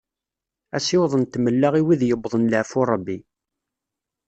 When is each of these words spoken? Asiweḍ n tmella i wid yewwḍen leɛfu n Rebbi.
Asiweḍ 0.77 1.13
n 1.17 1.23
tmella 1.25 1.69
i 1.79 1.83
wid 1.85 2.01
yewwḍen 2.05 2.49
leɛfu 2.51 2.81
n 2.83 2.87
Rebbi. 2.91 3.17